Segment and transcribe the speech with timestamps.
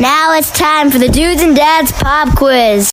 [0.00, 2.90] Now it's time for the Dudes and Dads Pop Quiz.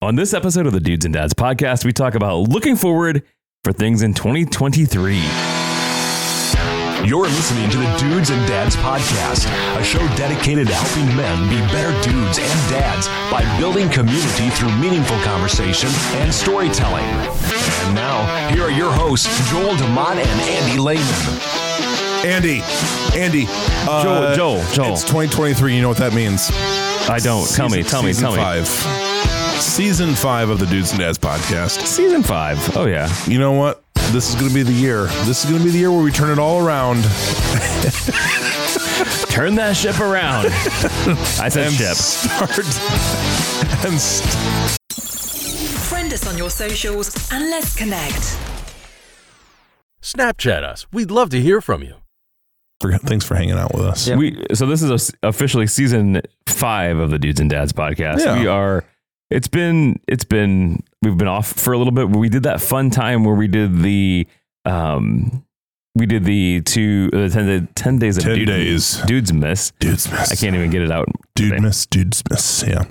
[0.00, 3.24] On this episode of the Dudes and Dads podcast, we talk about looking forward
[3.64, 5.16] for things in 2023.
[7.04, 11.58] You're listening to the Dudes and Dads Podcast, a show dedicated to helping men be
[11.72, 15.90] better dudes and dads by building community through meaningful conversation
[16.22, 17.02] and storytelling.
[17.02, 21.61] And now, here are your hosts, Joel DeMont and Andy Lehman.
[22.24, 22.60] Andy,
[23.18, 24.92] Andy, uh, Joel, Joel, Joel.
[24.92, 25.74] It's 2023.
[25.74, 26.50] You know what that means?
[27.08, 27.48] I don't.
[27.48, 28.42] tell me, tell me, season tell me.
[28.42, 28.68] five.
[29.60, 31.84] Season five of the Dudes and Dads podcast.
[31.86, 32.76] Season five.
[32.76, 33.12] Oh, yeah.
[33.26, 33.82] You know what?
[34.12, 35.06] This is going to be the year.
[35.24, 37.02] This is going to be the year where we turn it all around.
[39.32, 40.46] Turn that ship around.
[41.40, 41.94] I said and ship.
[41.94, 42.50] Start
[43.86, 44.78] and st-
[45.88, 48.38] Friend us on your socials and let's connect.
[50.02, 50.86] Snapchat us.
[50.92, 52.01] We'd love to hear from you.
[52.90, 54.08] Thanks for hanging out with us.
[54.10, 58.24] We so this is a s officially season five of the Dudes and Dads podcast.
[58.24, 58.38] Yeah.
[58.40, 58.84] We are.
[59.30, 60.00] It's been.
[60.08, 60.82] It's been.
[61.02, 62.10] We've been off for a little bit.
[62.10, 64.26] We did that fun time where we did the.
[64.64, 65.44] Um,
[65.94, 68.96] we did the two uh, 10, day- 10 days of 10 dude, days.
[69.02, 69.72] dudes miss.
[69.78, 70.32] Dudes miss.
[70.32, 71.06] I can't even get it out.
[71.34, 71.62] Dude today.
[71.62, 71.84] miss.
[71.86, 72.64] Dudes miss.
[72.66, 72.84] Yeah.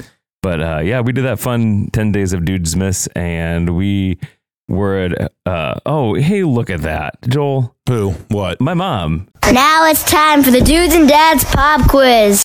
[0.44, 4.20] But uh, yeah, we did that fun 10 days of dudes miss, and we
[4.68, 5.32] were at.
[5.46, 7.76] Uh, oh, hey, look at that, Joel.
[7.88, 8.12] Who?
[8.30, 8.60] What?
[8.62, 12.44] My mom Now it's time for the Dudes and Dads Pop Quiz.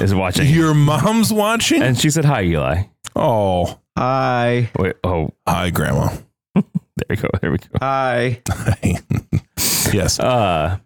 [0.00, 1.82] is watching, Your mom's watching?
[1.82, 2.82] and she said hi, Eli.
[3.16, 4.70] oh, Hi.
[4.78, 6.10] Wait, oh, hi, Grandma.
[6.54, 6.62] there
[7.10, 7.28] we go.
[7.42, 7.66] There we go.
[7.80, 8.40] Hi.
[9.92, 10.20] yes.
[10.20, 10.78] Uh,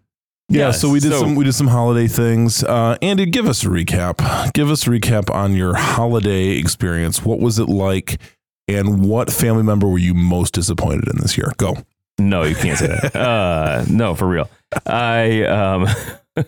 [0.49, 2.63] Yeah, yes, so we did some we did some holiday things.
[2.63, 4.51] Uh, Andy, give us a recap.
[4.53, 7.23] Give us a recap on your holiday experience.
[7.23, 8.19] What was it like,
[8.67, 11.51] and what family member were you most disappointed in this year?
[11.57, 11.77] Go.
[12.19, 13.15] No, you can't say that.
[13.15, 14.49] uh, no, for real.
[14.85, 15.87] I um,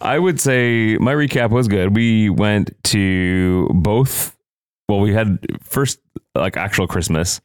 [0.00, 1.94] I would say my recap was good.
[1.94, 4.36] We went to both.
[4.88, 5.98] Well, we had first
[6.34, 7.40] like actual Christmas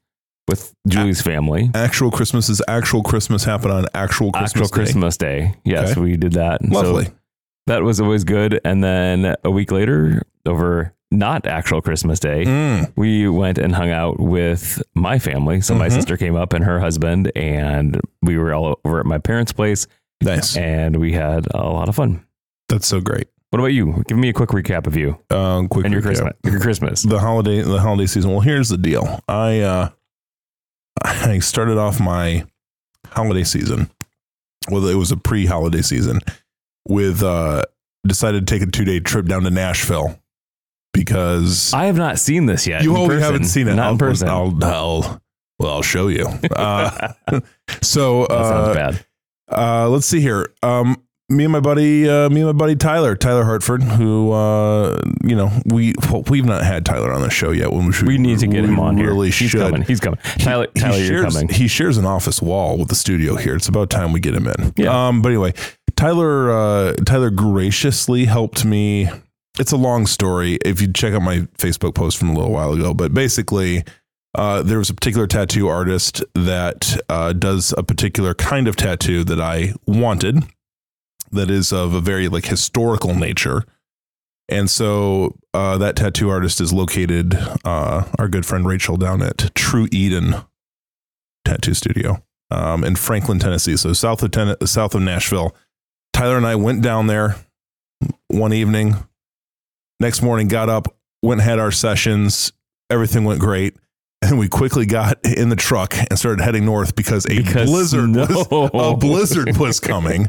[0.47, 1.71] with Julie's family.
[1.73, 4.51] Actual Christmas is actual Christmas happened on actual Christmas.
[4.51, 4.73] actual Day.
[4.83, 5.55] Christmas Day.
[5.63, 6.01] Yes, Okay.
[6.01, 6.63] we did that.
[6.63, 7.05] Lovely.
[7.05, 7.11] So
[7.67, 8.59] that was always good.
[8.65, 12.91] And then a week later, over not actual Christmas Day, Mm.
[12.95, 15.61] we went and hung out with my family.
[15.61, 15.91] So my Mhm.
[15.93, 19.87] sister came up and her husband, and we were all over at my parents' place,
[20.21, 20.57] Nice.
[20.57, 22.21] and we had a lot of fun.
[22.69, 23.27] That's so great.
[23.51, 24.03] What about you?
[24.07, 26.05] Give me a quick recap of you Um, quick and your recap.
[26.05, 26.33] Christmas.
[26.43, 27.03] Your Christmas.
[27.03, 28.31] the holiday the holiday season.
[28.31, 29.19] Well, here's the deal.
[29.27, 29.89] I uh
[31.03, 32.45] I started off my
[33.09, 33.89] holiday season.
[34.69, 36.21] Well, it was a pre-holiday season
[36.87, 37.63] with uh
[38.07, 40.17] decided to take a two-day trip down to Nashville
[40.93, 42.83] because I have not seen this yet.
[42.83, 43.75] you always haven't seen it.
[43.75, 44.29] Not I'll, in person.
[44.29, 45.21] I'll, I'll
[45.59, 46.27] well, I'll show you.
[46.55, 47.13] Uh,
[47.81, 49.05] so uh, bad.
[49.51, 50.47] uh, let's see here.
[50.61, 54.99] Um, me and my buddy, uh, me and my buddy Tyler, Tyler Hartford, who uh,
[55.23, 57.71] you know we well, we've not had Tyler on the show yet.
[57.71, 59.07] When we should, We need to get him on here.
[59.07, 59.61] Really He's should.
[59.61, 59.81] coming.
[59.83, 60.19] He's coming.
[60.39, 61.49] Tyler, He Tyler, you're shares, coming.
[61.49, 63.55] He shares an office wall with the studio here.
[63.55, 64.73] It's about time we get him in.
[64.75, 65.07] Yeah.
[65.07, 65.53] Um, but anyway,
[65.95, 69.09] Tyler, uh, Tyler graciously helped me.
[69.59, 70.57] It's a long story.
[70.65, 73.83] If you check out my Facebook post from a little while ago, but basically,
[74.35, 79.23] uh, there was a particular tattoo artist that uh, does a particular kind of tattoo
[79.25, 80.43] that I wanted,
[81.31, 83.63] that is of a very like historical nature.
[84.49, 89.53] And so uh, that tattoo artist is located, uh, our good friend Rachel down at
[89.55, 90.35] True Eden
[91.45, 93.77] Tattoo Studio um, in Franklin, Tennessee.
[93.77, 95.55] So south of Ten- south of Nashville.
[96.11, 97.35] Tyler and I went down there
[98.27, 98.95] one evening.
[100.03, 102.51] Next morning, got up, went and had our sessions.
[102.89, 103.77] Everything went great.
[104.21, 108.09] And we quickly got in the truck and started heading north because a Because blizzard
[108.13, 110.27] was, a blizzard was coming.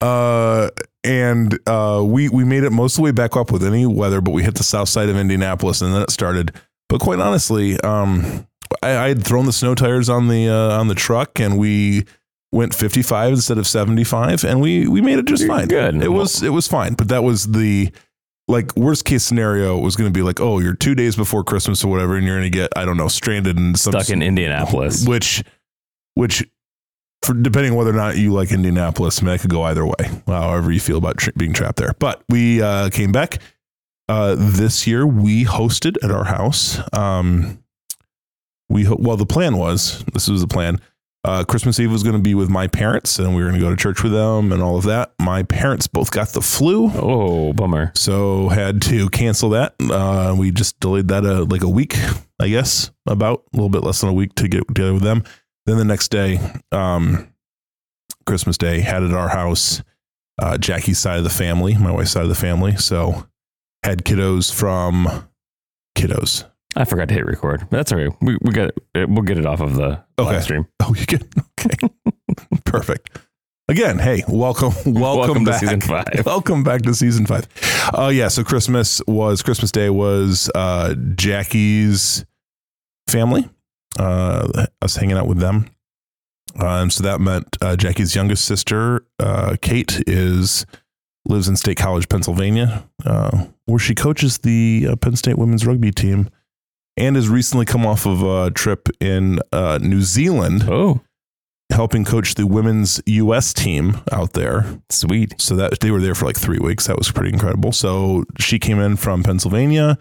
[0.00, 0.70] Uh,
[1.04, 4.20] and uh, we we made it most of the way back up with any weather,
[4.20, 6.52] but we hit the south side of Indianapolis, and then it started.
[6.88, 8.48] But quite honestly, um,
[8.82, 12.04] I, I had thrown the snow tires on the uh, on the truck, and we
[12.50, 15.68] went 55 instead of 75, and we we made it just You're fine.
[15.68, 16.02] good.
[16.02, 17.92] It was it was fine, but that was the
[18.46, 21.82] like worst case scenario was going to be like, oh, you're two days before Christmas
[21.84, 24.22] or whatever, and you're going to get I don't know stranded in some Stuck in
[24.22, 25.06] Indianapolis.
[25.06, 25.42] which
[26.14, 26.46] which
[27.22, 29.86] for depending on whether or not you like Indianapolis, I mean, I could go either
[29.86, 31.92] way, however you feel about tra- being trapped there.
[31.98, 33.38] But we uh, came back
[34.10, 35.06] uh, this year.
[35.06, 36.78] We hosted at our house.
[36.92, 37.64] Um,
[38.68, 40.80] we ho- well, the plan was this was the plan.
[41.24, 43.64] Uh, Christmas Eve was going to be with my parents, and we were going to
[43.66, 45.14] go to church with them and all of that.
[45.18, 47.92] My parents both got the flu, Oh, bummer.
[47.94, 49.74] so had to cancel that.
[49.80, 51.96] Uh, we just delayed that uh, like a week,
[52.38, 55.24] I guess, about a little bit less than a week to get together with them.
[55.64, 56.38] Then the next day,
[56.72, 57.32] um,
[58.26, 59.82] Christmas Day, had at our house.
[60.42, 62.76] uh, Jackie's side of the family, my wife's side of the family.
[62.76, 63.26] So
[63.82, 65.26] had kiddos from
[65.96, 66.44] kiddos.
[66.76, 68.10] I forgot to hit record, but that's all right.
[68.20, 70.32] We we got it, we'll get it off of the Okay.
[70.32, 70.66] live stream.
[70.80, 71.22] Oh, you get
[71.60, 71.88] okay,
[72.64, 73.18] perfect.
[73.68, 75.60] Again, hey, welcome, welcome, Welcome to back.
[75.60, 76.06] season five.
[76.26, 77.46] Welcome back to season five.
[77.96, 82.24] Uh, yeah, so Christmas was Christmas Day was uh, Jackie's
[83.08, 83.48] family.
[83.98, 85.70] Uh, us hanging out with them.
[86.58, 90.66] Um, so that meant uh, Jackie's youngest sister, uh, Kate, is
[91.26, 95.90] lives in State College, Pennsylvania, uh, where she coaches the uh, Penn State women's rugby
[95.90, 96.28] team,
[96.96, 101.00] and has recently come off of a trip in uh, New Zealand, Oh,
[101.72, 103.52] helping coach the women's U.S.
[103.52, 104.78] team out there.
[104.90, 105.34] sweet.
[105.40, 106.86] So that they were there for like three weeks.
[106.86, 107.72] That was pretty incredible.
[107.72, 109.98] So she came in from Pennsylvania.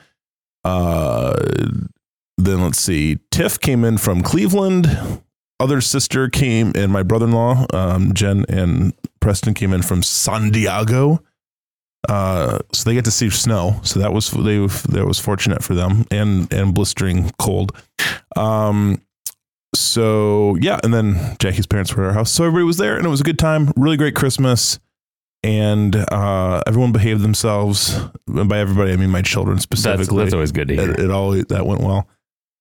[0.64, 1.36] Uh,
[2.38, 5.22] then let's see, Tiff came in from Cleveland.
[5.60, 11.24] Other sister came, and my brother-in-law, um, Jen and Preston, came in from San Diego.
[12.10, 13.80] Uh, so they get to see snow.
[13.84, 14.58] So that was they
[14.92, 17.72] that was fortunate for them, and and blistering cold.
[18.36, 19.02] Um,
[19.76, 23.06] so yeah, and then Jackie's parents were at our house, so everybody was there, and
[23.06, 23.72] it was a good time.
[23.76, 24.80] Really great Christmas,
[25.44, 28.00] and uh, everyone behaved themselves.
[28.28, 30.24] And by everybody, I mean my children That's, specifically.
[30.24, 30.92] that's always good to hear.
[30.92, 32.08] it, it all that went well,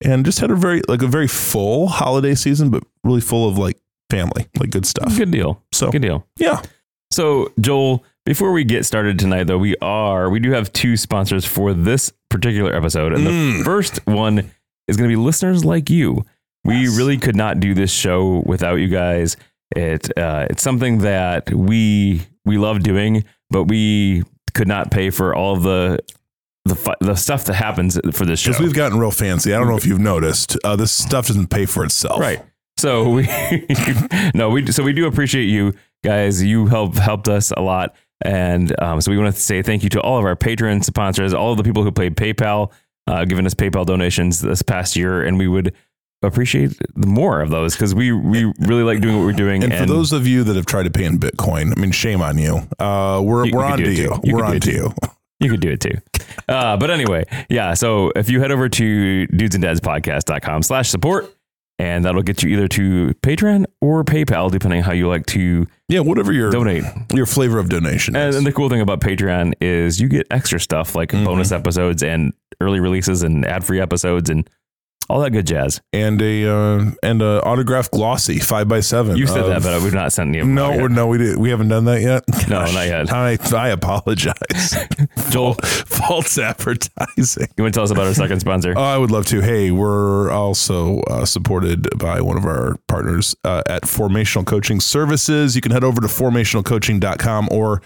[0.03, 3.57] and just had a very like a very full holiday season, but really full of
[3.57, 3.77] like
[4.09, 5.15] family, like good stuff.
[5.17, 5.61] Good deal.
[5.71, 6.25] So Good deal.
[6.37, 6.61] yeah,
[7.11, 11.45] So, Joel, before we get started tonight, though, we are we do have two sponsors
[11.45, 13.63] for this particular episode, and the Mm.
[13.63, 14.51] first one
[14.87, 16.23] is going to be listeners like you.
[16.65, 16.97] We Yes.
[16.97, 19.35] really could not do this show without you guys.
[19.75, 24.23] It uh, it's something that we we love doing, but we
[24.53, 25.99] could not pay for all of the
[26.65, 28.51] the fu- the stuff that happens for this show.
[28.51, 29.53] because we've gotten real fancy.
[29.53, 30.57] I don't know if you've noticed.
[30.63, 32.19] Uh, this stuff doesn't pay for itself.
[32.21, 32.41] Right.
[32.77, 33.27] So we
[34.33, 35.73] no we so we do appreciate you
[36.03, 36.41] guys.
[36.41, 39.89] You help helped us a lot, and um, so we want to say thank you
[39.89, 42.71] to all of our patron sponsors, all of the people who played PayPal,
[43.07, 45.73] uh, giving us PayPal donations this past year, and we would
[46.21, 49.61] appreciate more of those because we we really like doing what we're doing.
[49.63, 52.21] And, for those of you that have tried to pay in Bitcoin, I mean, shame
[52.21, 52.61] on you.
[52.79, 54.17] Uh, we're You- we're on to you.
[54.23, 54.93] You We're on to you.
[55.39, 55.95] You could do it too.
[56.47, 57.73] Uh, but anyway, yeah.
[57.73, 61.33] So if you head over to dudesanddadspodcast.com slash support,
[61.79, 65.99] and that'll get you either to Patreon or PayPal, depending how you like to Yeah,
[65.99, 66.83] whatever your donate.
[67.13, 70.59] your flavor of donation And, and the cool thing about Patreon is you get extra
[70.59, 71.23] stuff like Mhm.
[71.25, 74.49] bonus episodes and early releases and ad free episodes and
[75.09, 75.81] all that good jazz.
[75.91, 79.17] and a uh, and a autographed glossy five by seven.
[79.17, 80.43] You said of- that, but we've not sent you.
[80.45, 81.37] no, we're, no, we did.
[81.37, 82.23] We haven't done that yet.
[82.49, 83.11] No, Gosh, not yet.
[83.13, 84.75] I I apologize.
[85.29, 87.47] Joel, False advertising.
[87.57, 88.73] you want to tell us about our second sponsor?
[88.77, 89.41] Oh, I would love to.
[89.41, 95.55] Hey, we're also uh, supported by one of our partners uh, at Formational Coaching Services.
[95.55, 97.81] You can head over to formationalcoaching.com or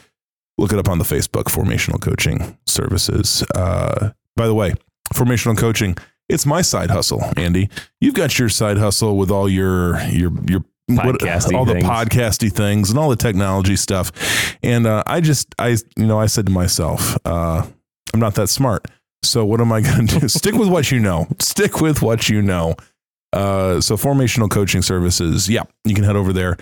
[0.57, 3.43] look it up on the Facebook, Formational Coaching Services.
[3.55, 4.73] Uh, by the way,
[5.13, 5.95] Formational Coaching,
[6.29, 7.69] it's my side hustle, Andy.
[8.01, 11.85] You've got your side hustle with all your your your what- Podcasty all the things.
[11.85, 14.55] podcasty things and all the technology stuff.
[14.63, 17.65] And uh, I just I you know I said to myself, uh,
[18.13, 18.85] I'm not that smart.
[19.23, 20.27] So what am I going to do?
[20.29, 21.27] Stick with what you know.
[21.39, 22.75] Stick with what you know.
[23.33, 25.49] Uh, so formational coaching services.
[25.49, 26.55] Yeah, you can head over there.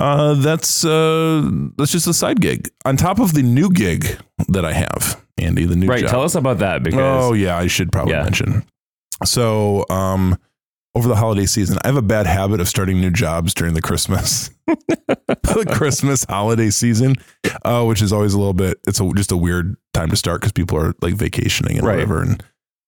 [0.00, 1.48] Uh, that's uh,
[1.78, 4.18] that's just a side gig on top of the new gig
[4.48, 5.64] that I have, Andy.
[5.66, 6.00] The new right.
[6.00, 6.10] job.
[6.10, 8.24] Tell us about that because Oh yeah, I should probably Yeah.
[8.24, 8.64] mention.
[9.24, 10.38] So, um,
[10.96, 13.82] over the holiday season, I have a bad habit of starting new jobs during the
[13.82, 17.16] Christmas, the Christmas holiday season,
[17.64, 18.78] uh, which is always a little bit.
[18.86, 21.94] It's a, just a weird time to start because people are like vacationing and Right.
[21.94, 22.22] whatever.
[22.22, 22.42] And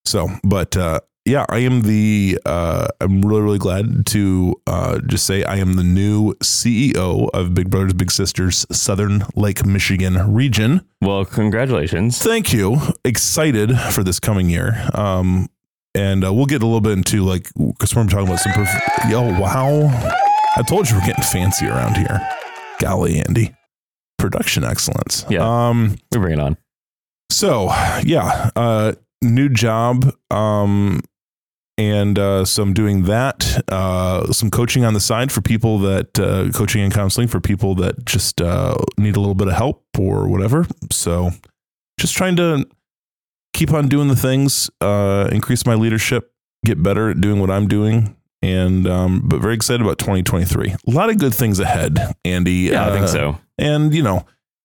[0.05, 2.39] so, but uh, yeah, I am the.
[2.47, 7.55] Uh, I'm really really glad to uh, just say I am the new CEO of
[7.55, 10.87] Big Brothers Big Sisters Southern Lake Michigan region.
[11.01, 12.19] well, congratulations.
[12.23, 12.77] Thank you.
[13.05, 14.89] Excited for this coming year.
[14.95, 15.49] Um,
[15.97, 18.53] and uh, we'll get a little bit into like because we're talking about some.
[18.53, 19.89] Perf- oh wow!
[20.57, 22.21] I told you we're getting fancy around here.
[22.81, 23.55] Golly, Andy,
[24.19, 25.25] production excellence.
[25.31, 25.41] Yeah.
[25.43, 25.97] Um.
[26.13, 26.57] We bring it on.
[27.31, 27.73] So
[28.05, 30.13] yeah, uh, new job.
[30.31, 31.01] Um,
[31.79, 33.63] and uh, so I'm doing that.
[33.69, 37.75] Uh, some coaching on the side for people that uh, coaching and counseling for people
[37.77, 40.67] that just uh, need a little bit of help or whatever.
[40.91, 41.31] So
[42.01, 42.67] just trying to
[43.57, 46.33] keep on doing the things, uh, increase my leadership,
[46.65, 48.15] get better at doing what I'm doing.
[48.43, 50.69] And um, but very excited about 2023.
[50.87, 52.69] A lot of good things ahead, Andy.
[52.71, 53.39] Yeah, I think Uh, so.
[53.59, 54.25] and you know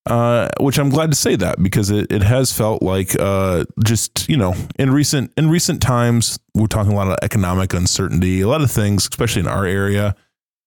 [0.10, 4.28] uh, which I'm glad to say that because it, it has felt like uh, just
[4.28, 8.48] you know in recent in recent times we're talking a lot of economic uncertainty, a
[8.48, 10.16] lot of things, especially in our area.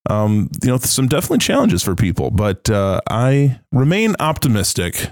[0.09, 5.11] um, you know, some definitely challenges for people, but uh, I remain optimistic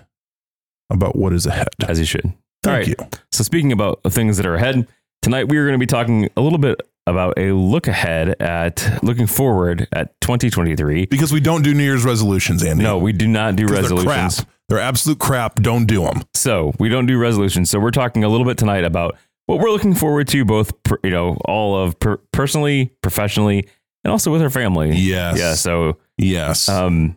[0.91, 1.69] about what is ahead.
[1.89, 2.33] as you should.
[2.63, 2.89] Thank All right.
[3.13, 3.19] you.
[3.33, 4.87] So speaking about things that are ahead,
[5.23, 9.01] tonight we are going to be talking a little bit about a look ahead at
[9.03, 11.07] looking forward at 2023.
[11.07, 12.85] Because we don't do New Year's resolutions, Andy.
[12.85, 14.37] No, we do not do 'Cause They're resolutions.
[14.37, 14.49] crap.
[14.69, 15.57] They're absolute crap.
[15.57, 16.23] Don't do them.
[16.35, 17.69] So we don't do resolutions.
[17.71, 19.17] So we're talking a little bit tonight about
[19.47, 23.67] what we're looking forward to, both you know, all of per, personally, professionally,
[24.05, 24.93] and also with our family.
[24.97, 25.39] Yes.
[25.39, 25.55] Yeah.
[25.55, 26.69] So, Yes.
[26.69, 27.17] um,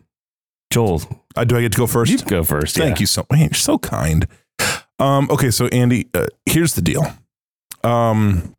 [0.72, 1.00] Joel,
[1.36, 2.10] uh, do I get to go first?
[2.10, 2.76] you go first.
[2.76, 3.00] Thank yeah.
[3.02, 3.38] you so much.
[3.40, 4.26] You're so kind.
[4.98, 7.04] Um, okay, so Andy, uh, here's the deal.
[7.84, 8.54] Um,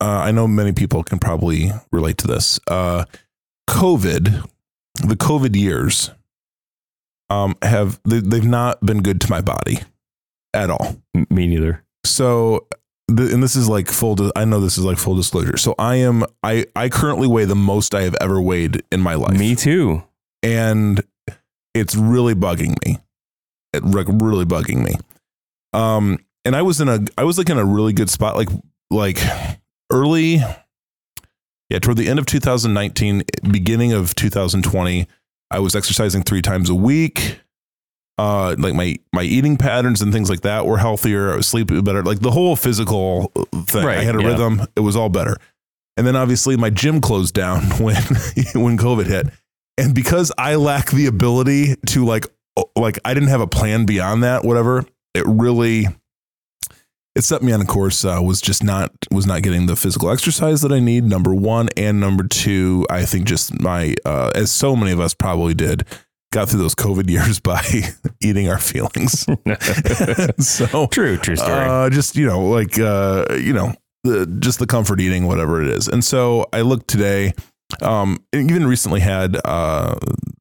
[0.00, 2.58] uh, I know many people can probably relate to this.
[2.68, 3.04] Uh,
[3.68, 4.48] COVID,
[5.06, 6.10] the COVID years,
[7.30, 9.80] um, have they, they've not been good to my body
[10.54, 10.96] at all.
[11.28, 11.84] Me neither.
[12.04, 12.66] So,
[13.08, 14.14] the, and this is like full.
[14.14, 15.56] Di- I know this is like full disclosure.
[15.58, 16.24] So I am.
[16.42, 20.04] I I currently weigh the most I have ever weighed in my life Me too.
[20.42, 21.02] and
[21.74, 22.98] it's really bugging me.
[23.74, 24.94] It like really bugging me.
[25.72, 28.48] Um, and I was in a I was like in a really good spot, like
[28.90, 29.18] like
[29.90, 30.40] early,
[31.68, 35.06] yeah, toward the end of 2019, beginning of 2020.
[35.50, 37.40] I was exercising three times a week.
[38.18, 41.32] Uh, like my my eating patterns and things like that were healthier.
[41.32, 42.02] I was sleeping better.
[42.02, 44.28] Like the whole physical thing, I had a yeah.
[44.28, 44.62] rhythm.
[44.74, 45.36] It was all better.
[45.96, 48.02] And then obviously my gym closed down when
[48.54, 49.28] when COVID hit
[49.78, 52.26] and because I lack the ability to like
[52.76, 54.84] like I didn't have a plan beyond that whatever
[55.18, 55.86] it really
[57.14, 60.10] it set me on a course uh, was just not was not getting the physical
[60.10, 64.50] exercise that I need number 1 and number 2 I think just my uh, as
[64.52, 65.84] so many of us probably did
[66.32, 67.62] got through those covid years by
[68.20, 69.26] eating our feelings
[70.38, 71.64] so True, true story.
[71.66, 75.68] uh, just you know, like uh, you know, the just the comfort eating, whatever it
[75.68, 75.88] is.
[75.88, 77.32] And so I looked today.
[77.82, 79.94] Um, even recently had uh,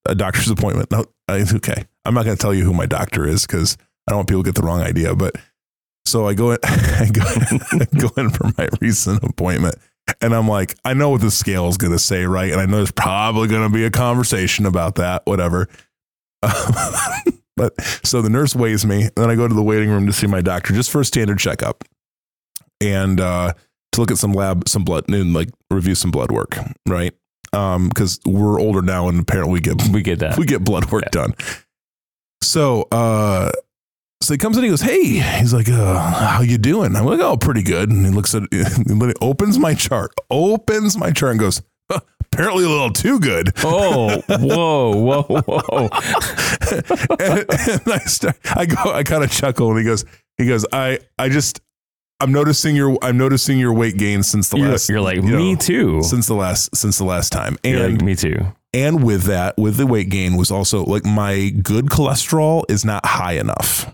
[0.05, 0.89] a doctor's appointment.
[0.91, 3.75] No, I, okay, I'm not going to tell you who my doctor is because
[4.07, 5.15] I don't want people to get the wrong idea.
[5.15, 5.35] But
[6.05, 9.75] so I go in, I go, I go in for my recent appointment,
[10.21, 12.51] and I'm like, I know what the scale is going to say, right?
[12.51, 15.67] And I know there's probably going to be a conversation about that, whatever.
[17.55, 20.13] but so the nurse weighs me, and then I go to the waiting room to
[20.13, 21.83] see my doctor just for a standard checkup,
[22.79, 23.53] and uh,
[23.91, 26.55] to look at some lab, some blood, and like review some blood work,
[26.87, 27.13] right?
[27.53, 30.37] Um, because we're older now, and apparently we get we get that.
[30.37, 31.33] we get blood work done.
[32.41, 33.51] So, uh,
[34.21, 37.19] so he comes in, he goes, "Hey," he's like, uh, "How you doing?" I'm like,
[37.19, 41.39] "Oh, pretty good." And he looks at, he opens my chart, opens my chart, and
[41.39, 45.89] goes, huh, "Apparently a little too good." oh, whoa, whoa, whoa.
[47.19, 50.03] and, and I start, I go, I kind of chuckle, and he goes,
[50.37, 51.61] he goes, I, I just,
[52.19, 55.21] I'm noticing your, I'm noticing your weight gain since the You're, last, you're like, you
[55.23, 56.01] know, me too.
[56.03, 58.37] since the last, since the last time, and like, me too.
[58.73, 63.05] and with that, with the weight gain was also like my good cholesterol is not
[63.05, 63.93] high enough.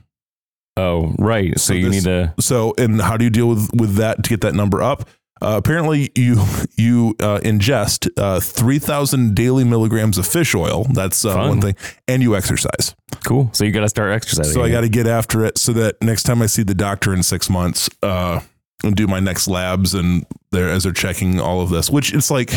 [0.75, 1.57] Oh, right.
[1.59, 2.33] So, So you this- need to.
[2.39, 5.07] So, and how do you deal with with that to get that number up?
[5.41, 6.35] Uh, apparently, you
[6.77, 10.85] you uh, ingest uh, three thousand daily milligrams of fish oil.
[10.85, 11.75] That's uh, one thing,
[12.07, 12.95] and you exercise.
[13.25, 13.49] Cool.
[13.51, 14.53] So you got to start exercising.
[14.53, 17.13] So I got to get after it so that next time I see the doctor
[17.13, 18.39] in six months, uh,
[18.83, 22.31] and do my next labs and they're as they're checking all of this, which it's
[22.31, 22.51] like,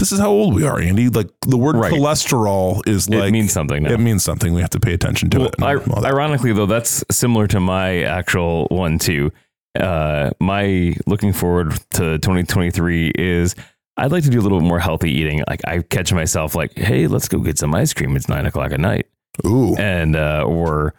[0.00, 1.08] this is how old we are, Andy.
[1.08, 1.92] Like the word Right.
[1.92, 3.92] cholesterol is like It means something now.
[3.92, 4.52] it means something.
[4.52, 5.62] We have to pay attention to Well, it.
[5.62, 9.30] I, ironically, though, that's similar to my actual one too.
[9.78, 13.54] Uh, my looking forward to 2023 is
[13.96, 15.44] I'd like to do a little bit more healthy eating.
[15.48, 18.16] Like I catch myself like, hey, let's go get some ice cream.
[18.16, 19.06] It's nine o'clock at night,
[19.46, 20.94] Ooh, and uh, or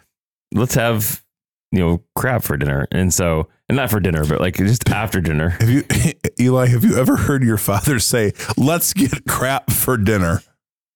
[0.54, 1.21] let's have
[1.72, 2.86] you know crab for dinner.
[2.92, 5.50] And so, and not for dinner, but like just after dinner.
[5.60, 5.82] have you,
[6.40, 6.66] Eli?
[6.68, 10.42] Have you ever heard your father say, "Let's get crap for dinner"?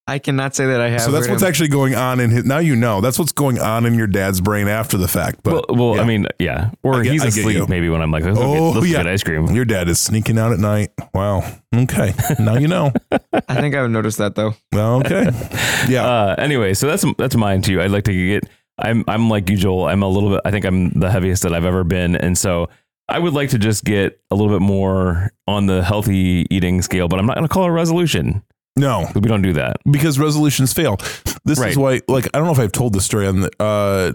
[0.09, 1.01] I cannot say that I have.
[1.01, 1.49] so that's what's him.
[1.49, 2.45] actually going on in his.
[2.45, 5.41] Now you know that's what's going on in your dad's brain after the fact.
[5.43, 6.03] But well, well yeah.
[6.03, 6.71] I mean, yeah.
[6.85, 8.97] Or get- he's I asleep maybe when I'm like, let's, Oh, get, let's yeah.
[8.99, 9.47] get ice cream.
[9.49, 10.91] your dad is sneaking out at night.
[11.13, 11.43] Wow.
[11.75, 12.13] Okay.
[12.39, 12.93] Now you know.
[13.49, 14.55] I think I've noticed that though.
[14.73, 15.31] Well, okay.
[15.89, 16.07] Yeah.
[16.07, 17.81] Uh, anyway, so that's that's mine too.
[17.83, 18.49] I'd like to get.
[18.79, 19.87] I'm I'm like you, Joel.
[19.89, 20.41] I'm a little bit.
[20.45, 22.69] I think I'm the heaviest that I've ever been, and so
[23.09, 27.09] I would like to just get a little bit more on the healthy eating scale.
[27.09, 28.43] But I'm not going to call it a resolution.
[28.77, 29.77] no, We don't do that.
[29.91, 30.97] because resolutions fail.
[31.45, 31.71] This Right.
[31.71, 34.13] is why, like, I don't know if I've told this story on the uh,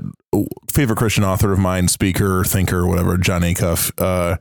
[0.69, 3.91] favorite Christian author of mine, speaker, thinker, whatever, Jon Acuff.
[3.97, 4.35] Uh,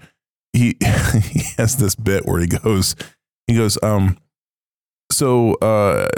[0.53, 0.77] he
[1.31, 2.97] he has this bit where he goes,
[3.47, 4.19] he goes, um,
[5.13, 6.09] so uh,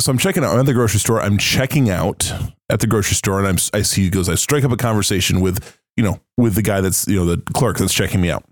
[0.00, 0.54] so I'm checking out.
[0.54, 1.20] I'm at the grocery store.
[1.20, 2.32] I'm checking out
[2.68, 4.28] at the grocery store, and I'm I see he goes.
[4.28, 7.42] I strike up a conversation with you know with the guy that's you know the
[7.52, 8.44] clerk that's checking me out,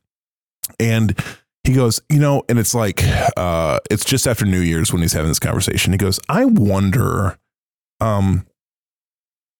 [0.78, 1.16] and
[1.68, 3.02] he goes, you know, and it's like,
[3.36, 5.92] uh, it's just after New Year's when he's having this conversation.
[5.92, 7.38] He goes, I wonder,
[8.00, 8.46] um,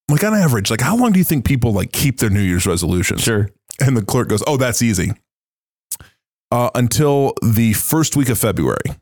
[0.09, 2.67] like on average, like how long do you think people like keep their New Year's
[2.67, 3.23] resolutions?
[3.23, 3.51] Sure.
[3.79, 5.13] And the clerk goes, oh, that's easy.
[6.51, 8.97] Uh, until the first week of February.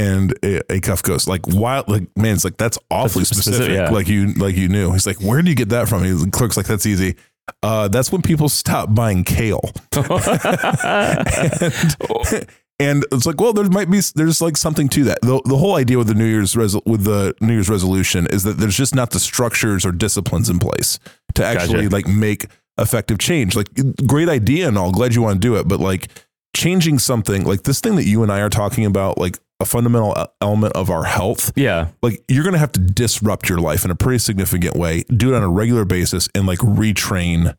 [0.00, 3.54] And, a, Acuff goes like, "Wow, like man, it's like that's awfully That's specific.
[3.54, 3.90] specific, yeah.
[3.90, 6.30] Like you, like you knew." He's like, "Where do you get that from?" He, the
[6.30, 7.16] clerk's like, "That's easy."
[7.62, 9.60] Uh, that's when people stop buying kale.
[9.92, 10.06] and,
[12.78, 15.20] and it's like, well, there might be there's like something to that.
[15.22, 18.44] The, the whole idea with the New Year's resol- with the New Year's resolution is
[18.44, 20.98] that there's just not the structures or disciplines in place
[21.34, 21.96] to actually Gotcha.
[21.96, 22.46] like make
[22.78, 23.56] effective change.
[23.56, 23.68] Like
[24.06, 26.08] great idea and all, glad you want to do it, but like
[26.54, 30.16] changing something like this thing that you and I are talking about, like a fundamental
[30.40, 31.88] element of our health, yeah.
[32.02, 35.32] like you're going to have to disrupt your life in a pretty significant way, do
[35.32, 37.54] it on a regular basis and like retrain,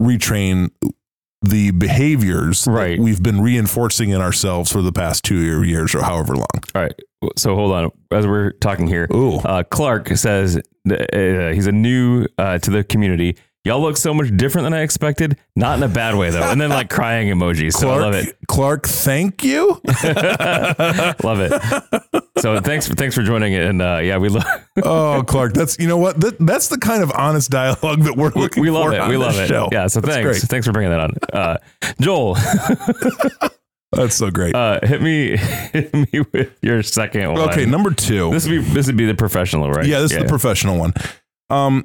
[0.00, 0.70] retrain
[1.42, 2.98] the behaviors Right.
[3.00, 6.46] we've been reinforcing in ourselves for the past two years or however long.
[6.74, 6.92] All right.
[7.36, 7.90] So hold on.
[8.10, 9.36] As we're talking here, Ooh.
[9.38, 13.36] uh, Clark says uh, he's a new uh, to the community.
[13.64, 15.36] Y'all look so much different than I expected.
[15.54, 16.42] Not in a bad way though.
[16.42, 17.74] And then like crying emojis.
[17.74, 18.34] So I love it.
[18.48, 19.80] Clark, thank you.
[21.22, 21.52] Love it.
[22.38, 23.62] So thanks for thanks for joining it.
[23.64, 24.44] And uh, yeah, we love
[24.82, 28.32] oh, Clark, that's you know what that, that's the kind of honest dialogue that we're
[28.34, 29.08] looking we love for it.
[29.08, 29.46] We love it.
[29.46, 29.68] Show.
[29.70, 29.88] Yeah.
[29.88, 30.26] So That's thanks.
[30.26, 30.42] great.
[30.48, 31.14] Thanks for bringing that on.
[31.32, 31.56] Uh,
[32.00, 32.34] Joel,
[33.92, 34.54] That's so great.
[34.54, 37.50] uh, hit me hit me with your second one.
[37.50, 38.30] okay, number two.
[38.30, 39.84] This would be this would be the professional, right?
[39.86, 40.94] Yeah, this is the professional one.
[41.50, 41.84] Um,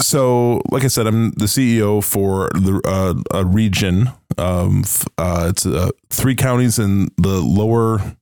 [0.00, 4.10] so like I said, I'm the CEO for the uh, a region.
[4.38, 4.84] Um,
[5.18, 8.16] uh, it's uh, three counties in the lower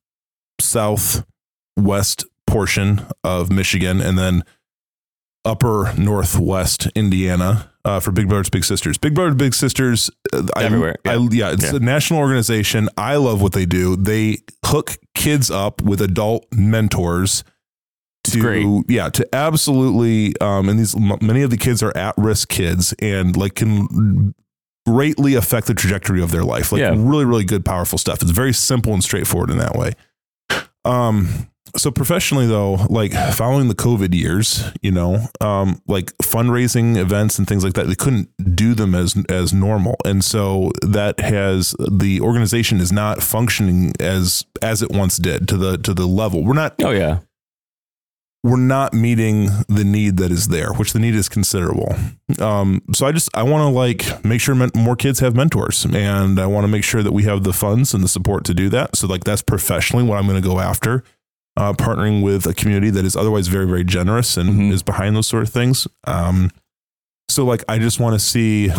[0.61, 4.43] southwest portion of Michigan, and then
[5.45, 7.69] upper northwest Indiana.
[7.85, 11.29] Uh, for Big Brothers Big Sisters, Big Brothers Big Sisters, uh, Everywhere, I, yeah.
[11.33, 11.79] yeah, it's Yeah.
[11.79, 12.88] a national organization.
[12.97, 13.97] I love what they do.
[13.97, 17.43] They hook kids up with adult mentors
[18.25, 18.67] to great.
[18.88, 23.37] yeah to absolutely um and these many of the kids are at risk kids and
[23.37, 24.35] like can
[24.87, 26.90] greatly affect the trajectory of their life like Yeah.
[26.96, 29.92] really really good powerful stuff it's very simple and straightforward in that way
[30.85, 37.38] um so professionally though like following the covid years you know um like fundraising events
[37.38, 41.75] and things like that they couldn't do them as as normal and so that has
[41.90, 46.44] the organization is not functioning as as it once did to the to the level
[46.44, 47.20] we're not Oh yeah.
[48.44, 51.94] We're not meeting the need that is there, which the need is considerable.
[52.40, 55.85] Um, so I just I want to like make sure men- more kids have mentors,
[55.85, 58.55] and I want to make sure that we have the funds and the support to
[58.55, 58.96] do that.
[58.96, 61.05] So like that's professionally what I'm going to go after,
[61.57, 64.72] uh, partnering with a community that is otherwise very very generous and Mhm.
[64.72, 65.87] is behind those sort of things.
[66.09, 66.50] Um,
[67.28, 68.72] so like I just want to see,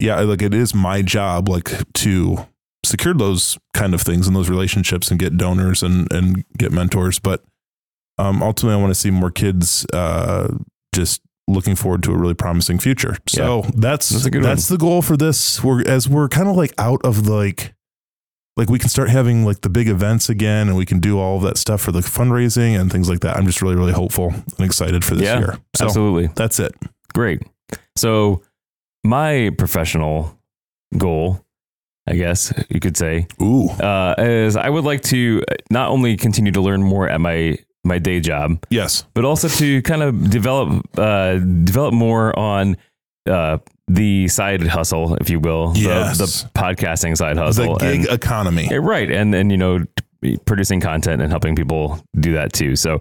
[0.00, 2.46] yeah, like it is my job like to
[2.84, 7.18] secure those kind of things and those relationships and get donors and and get mentors,
[7.18, 7.44] but
[8.18, 10.48] um, ultimately, I want to see more kids uh,
[10.94, 13.16] just looking forward to a really promising future.
[13.28, 15.62] So that's That's a good that's the goal for this.
[15.62, 17.74] We're as we're kind of like out of like
[18.56, 21.36] like we can start having like the big events again, and we can do all
[21.36, 23.36] of that stuff for the fundraising and things like that.
[23.36, 25.58] I'm just really really hopeful and excited for this Yeah, year.
[25.76, 26.28] So Absolutely.
[26.34, 26.74] that's it.
[27.14, 27.42] Great.
[27.96, 28.42] So,
[29.04, 30.38] my professional
[30.96, 31.44] goal,
[32.08, 36.52] I guess you could say, Ooh, uh, is I would like to not only continue
[36.52, 40.84] to learn more at my my day job, yes, but also to kind of develop
[40.98, 42.76] uh, develop more on
[43.28, 46.18] uh, the side hustle, if you will, the- Yes.
[46.18, 48.68] the, podcasting side hustle, the gig and, economy.
[48.78, 49.78] Right, and and you know,
[50.22, 52.76] t- producing content and helping people do that too.
[52.76, 53.00] So,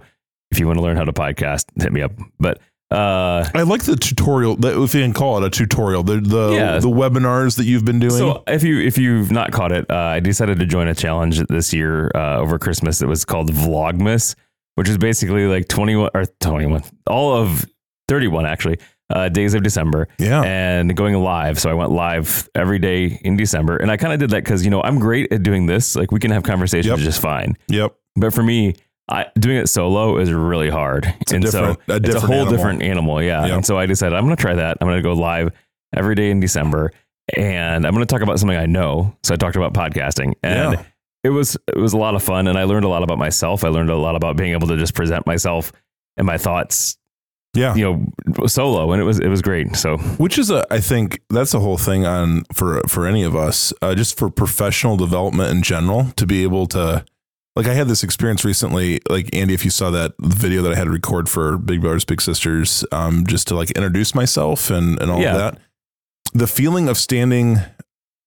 [0.52, 2.12] if you want to learn how to podcast, hit me up.
[2.40, 2.60] But
[2.92, 4.56] uh, I like the tutorial.
[4.58, 6.80] the- If you can call it a tutorial, the the, Yeah.
[6.80, 8.12] the webinars that you've been doing.
[8.14, 11.40] So if you if you've not caught it, uh, I decided to join a challenge
[11.48, 13.02] this year uh, over Christmas.
[13.02, 14.36] It was called Vlogmas,
[14.76, 17.66] which is basically like twenty one or twenty one, all of
[18.08, 18.78] thirty one actually
[19.10, 21.60] uh, days of December, yeah, and going live.
[21.60, 24.64] So I went live every day in December, and I kind of did that because
[24.64, 25.96] you know I'm great at doing this.
[25.96, 27.00] Like we can have conversations Yep.
[27.00, 27.96] just fine, yep.
[28.16, 28.76] but for me.
[29.08, 32.52] I, doing it solo is really hard, a and so a it's a whole animal.
[32.52, 33.22] different animal.
[33.22, 33.56] Yeah, Yep.
[33.58, 34.78] and so I decided I'm going to try that.
[34.82, 35.52] I'm going to go live
[35.96, 36.92] every day in December,
[37.38, 39.16] and I'm going to talk about something I know.
[39.22, 40.84] So I talked about podcasting, and Yeah.
[41.26, 43.64] It was it was a lot of fun, and I learned a lot about myself.
[43.64, 45.72] I learned a lot about being able to just present myself
[46.18, 46.98] and my thoughts,
[47.54, 47.76] Yeah.
[47.76, 49.76] you know, solo, and it was it was great.
[49.76, 53.36] So which is a i think that's a whole thing on for for any of
[53.36, 57.04] us uh, just for professional development in general to be able to
[57.56, 60.76] like i had this experience recently like andy if you saw that video that i
[60.76, 65.02] had to record for big brothers big sisters um just to like introduce myself and
[65.02, 65.32] and all Yeah.
[65.32, 65.58] of that
[66.34, 67.58] the feeling of standing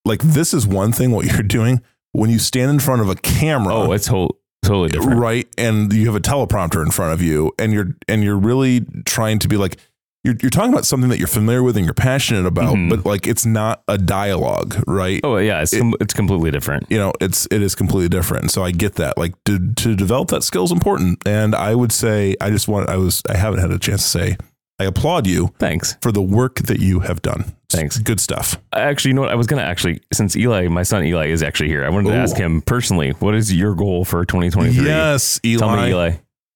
[0.07, 1.83] like this is one thing what you're doing
[2.13, 3.75] when you stand in front of a camera.
[3.75, 5.21] Oh, it's whole, totally different.
[5.21, 8.81] right and you have a teleprompter in front of you and you're and you're really
[9.07, 9.79] trying to be like
[10.25, 12.91] you're, you're talking about something that you're familiar with and you're passionate about Mhm.
[12.91, 16.87] but like it's not a dialogue right Oh yeah, it's com- it's completely different.
[16.91, 20.29] you know it's it is completely different so i get that like to, to develop
[20.31, 23.61] that skill is important and i would say i just want i was i haven't
[23.61, 24.37] had a chance to say
[24.81, 25.97] i applaud you Thanks.
[26.03, 27.99] for the work that you have done Thanks.
[27.99, 29.31] good stuff Actually, you know what?
[29.31, 31.85] I was gonna actually, since Eli, my son Eli, is actually here.
[31.85, 34.87] I wanted to ask him personally, what is your goal for 2023?
[34.87, 36.13] yes eli, Tell me, Eli.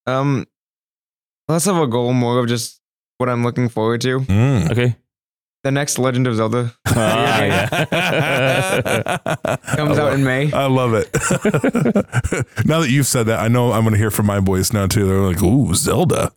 [0.06, 0.46] Um,
[1.48, 2.80] less of a goal, more of just
[3.18, 4.20] what I'm looking forward to.
[4.20, 4.70] Mm.
[4.70, 4.96] Okay.
[5.64, 7.68] The next Legend of Zelda yeah.
[9.76, 10.50] comes out in May.
[10.50, 11.12] I love it.
[12.66, 14.86] now that you've said that, I know I'm going to hear from my boys now
[14.88, 15.06] too.
[15.06, 16.32] They're like, "Ooh, Zelda."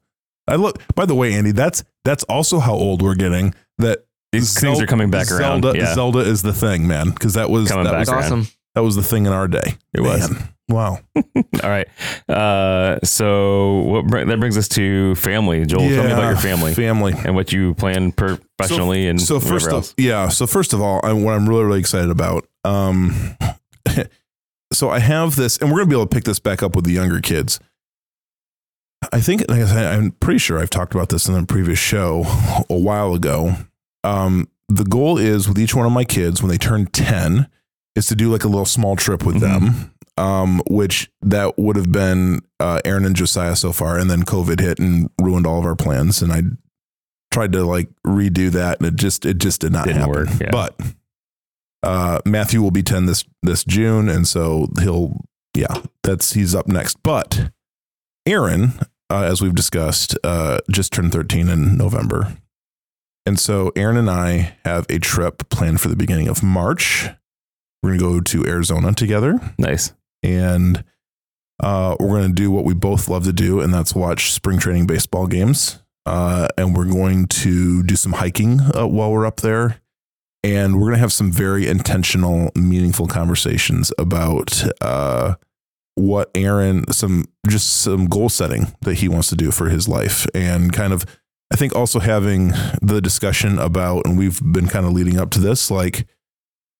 [0.48, 0.80] I look.
[0.94, 3.56] By the way, Andy, that's that's also how old we're getting.
[3.80, 4.06] That
[4.40, 5.64] These things are coming back around.
[5.64, 5.94] Zelda, Yeah.
[5.94, 7.10] Zelda is the thing, man.
[7.12, 8.24] Because that was Coming that back was, around.
[8.24, 8.48] Awesome.
[8.76, 9.76] that was the thing in our day.
[9.94, 10.30] It was.
[10.68, 10.98] Wow.
[11.16, 11.24] All
[11.64, 11.88] right.
[12.28, 15.64] Uh, so what br- that brings us to family.
[15.66, 17.14] Joel, tell me about your family Family.
[17.24, 20.28] and what you plan professionally and so first, whatever of, yeah.
[20.30, 22.48] So first of all, I, what I'm really really excited about.
[22.64, 23.38] Um,
[24.74, 26.86] so I have this, and we're gonna be able to pick this back up with
[26.86, 27.60] the younger kids.
[29.14, 31.78] I think, like I said, I'm pretty sure I've talked about this in a previous
[31.78, 32.24] show
[32.72, 33.54] a while ago.
[34.06, 37.48] Um, the goal is with each one of my kids when they turn 10
[37.96, 39.92] is to do like a little small trip with them.
[40.18, 44.62] Um, which that would have been uh, Aaron and Josiah so far, and then COVID
[44.62, 46.22] hit and ruined all of our plans.
[46.22, 46.44] And I
[47.34, 50.14] tried to like redo that, and it just it just did not Didn't happen.
[50.14, 50.52] work, yeah.
[50.54, 50.80] But
[51.84, 55.20] uh, Matthew will be ten this this June, and so he'll
[55.54, 57.04] yeah, that's he's up next.
[57.04, 57.52] But
[58.26, 58.72] Aaron,
[59.10, 62.38] uh, as we've discussed, uh, just turned thirteen in November,
[63.26, 67.08] and so Aaron and I have a trip planned for the beginning of March.
[67.82, 69.94] We're gonna go to Arizona together Nice.
[70.24, 70.84] and
[71.64, 74.60] uh, we're going to do what we both love to do, and that's watch spring
[74.60, 75.80] training baseball games.
[76.06, 79.80] Uh, and we're going to do some hiking uh, while we're up there.
[80.44, 85.36] And we're going to have some very intentional, meaningful conversations about uh,
[85.96, 90.28] what Aaron, some just some goal setting that he wants to do for his life.
[90.36, 91.06] And kind of,
[91.52, 92.50] I think also having
[92.82, 96.08] the discussion about, and we've been kind of leading up to this, like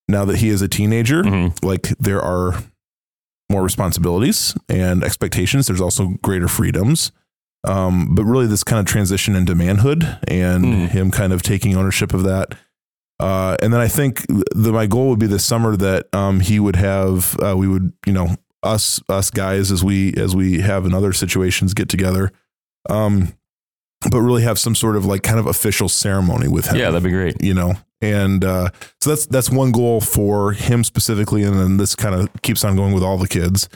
[0.08, 1.64] now that he is a teenager, Mhm.
[1.64, 2.56] like there are
[3.52, 5.68] more responsibilities and expectations.
[5.68, 7.12] There's also greater freedoms.
[7.64, 10.88] Um, but really, this kind of transition into manhood and Mm.
[10.90, 12.54] him kind of taking ownership of that.
[13.20, 16.60] Uh, and then I think the, my goal would be this summer that um, he
[16.60, 20.86] would have, uh, we would, you know, us us guys as we as we have
[20.86, 22.32] in other situations get together,
[22.90, 23.34] um,
[24.12, 26.78] but really have some sort of like kind of official ceremony with him.
[26.78, 27.42] Yeah, that'd be great.
[27.42, 27.74] you know?
[28.02, 28.70] And uh,
[29.02, 32.76] so that's that's one goal for him specifically and then this kind of keeps on
[32.76, 33.68] going with all the kids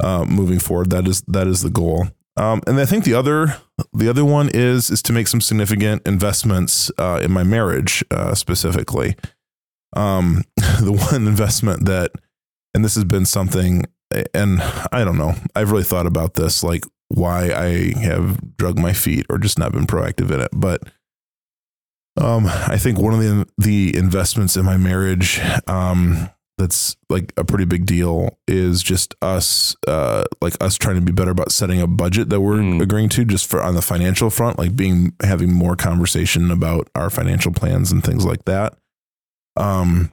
[0.00, 0.90] uh, moving forward.
[0.90, 2.06] That is that is the goal.
[2.36, 3.58] Um, and i think the other
[3.92, 8.34] the other one is is to make some significant investments uh, in my marriage uh,
[8.34, 9.14] specifically.
[9.94, 12.10] Um, the one investment that
[12.74, 13.84] and this has been something
[14.32, 14.60] and
[14.92, 19.24] i don't know i've really thought about this like why i have drug my feet
[19.30, 20.82] or just not been proactive in it but
[22.16, 27.42] um, I think one of the the investments in my marriage, um, that's like a
[27.44, 31.80] pretty big deal is just us, uh, like us trying to be better about setting
[31.80, 32.80] a budget that we're Mm.
[32.80, 37.10] agreeing to, just for on the financial front, like being having more conversation about our
[37.10, 38.76] financial plans and things like that.
[39.56, 40.12] Um,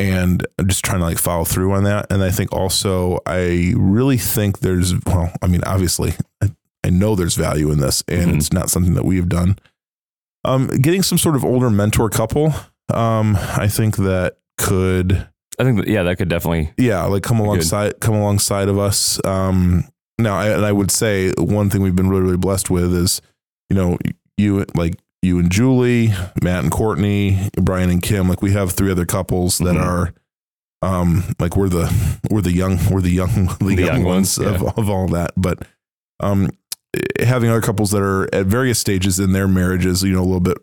[0.00, 2.06] and I'm just trying to like follow through on that.
[2.10, 6.50] And I think also, I really think there's, well, I mean, obviously, I,
[6.82, 8.36] I know there's value in this, and Mhm.
[8.36, 9.58] it's not something that we've done
[10.44, 12.54] um, getting some sort of older mentor couple.
[12.92, 16.72] Um, I think that could, I think that, yeah, that could definitely.
[16.78, 17.44] yeah, like come Good.
[17.44, 19.20] alongside, come alongside of us.
[19.26, 19.84] Um,
[20.18, 23.20] now, I, and I would say one thing we've been really, really blessed with is,
[23.68, 23.98] you know,
[24.38, 28.28] you like you and Julie, Matt and Courtney, Brian and Kim.
[28.28, 29.82] Like we have three other couples that Mhm.
[29.82, 30.14] are,
[30.82, 31.92] um, like we're the
[32.30, 35.32] we're the young we're the young the, young, young ones, ones, of, of all that.
[35.36, 35.62] But,
[36.20, 36.48] um,
[37.20, 40.40] having other couples that are at various stages in their marriages, you know, a little
[40.40, 40.58] bit,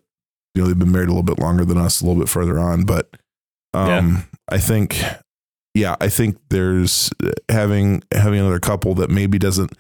[0.55, 2.59] you know, they've been married a little bit longer than us, a little bit further
[2.59, 3.09] on, but,
[3.73, 5.01] um, I think,
[5.75, 9.71] yeah, I think there's uh, having having another couple that maybe doesn't,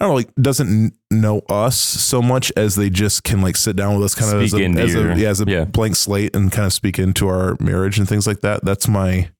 [0.00, 3.74] I don't know, like doesn't know us so much as they just can like sit
[3.74, 5.64] down with us, kind of as a, as your- a yeah, as a yeah.
[5.64, 8.64] blank slate and kind of speak into our marriage and things like that.
[8.64, 9.30] That's my,